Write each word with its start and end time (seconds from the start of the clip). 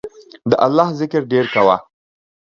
د 0.49 0.51
الله 0.65 0.87
ذکر 0.99 1.21
ډیر 1.31 1.45
کوه 1.53 1.77